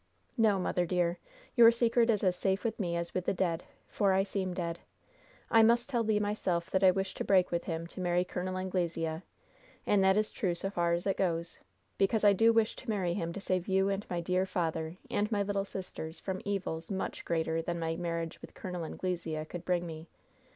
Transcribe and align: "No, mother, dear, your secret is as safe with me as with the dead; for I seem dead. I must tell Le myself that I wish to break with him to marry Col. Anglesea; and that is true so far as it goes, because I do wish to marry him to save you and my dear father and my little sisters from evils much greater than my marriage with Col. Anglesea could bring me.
"No, 0.35 0.57
mother, 0.57 0.87
dear, 0.87 1.19
your 1.55 1.69
secret 1.69 2.09
is 2.09 2.23
as 2.23 2.35
safe 2.35 2.63
with 2.63 2.79
me 2.79 2.97
as 2.97 3.13
with 3.13 3.25
the 3.27 3.35
dead; 3.35 3.63
for 3.87 4.13
I 4.13 4.23
seem 4.23 4.51
dead. 4.55 4.79
I 5.51 5.61
must 5.61 5.89
tell 5.89 6.03
Le 6.03 6.19
myself 6.19 6.71
that 6.71 6.83
I 6.83 6.89
wish 6.89 7.13
to 7.13 7.23
break 7.23 7.51
with 7.51 7.65
him 7.65 7.85
to 7.85 7.99
marry 8.01 8.23
Col. 8.25 8.57
Anglesea; 8.57 9.21
and 9.85 10.03
that 10.03 10.17
is 10.17 10.31
true 10.31 10.55
so 10.55 10.71
far 10.71 10.93
as 10.93 11.05
it 11.05 11.17
goes, 11.17 11.59
because 11.99 12.23
I 12.23 12.33
do 12.33 12.51
wish 12.51 12.75
to 12.77 12.89
marry 12.89 13.13
him 13.13 13.31
to 13.33 13.39
save 13.41 13.67
you 13.67 13.89
and 13.89 14.03
my 14.09 14.21
dear 14.21 14.47
father 14.47 14.97
and 15.11 15.31
my 15.31 15.43
little 15.43 15.65
sisters 15.65 16.19
from 16.19 16.41
evils 16.43 16.89
much 16.89 17.23
greater 17.23 17.61
than 17.61 17.77
my 17.77 17.95
marriage 17.95 18.41
with 18.41 18.55
Col. 18.55 18.83
Anglesea 18.83 19.45
could 19.45 19.63
bring 19.65 19.85
me. 19.85 20.07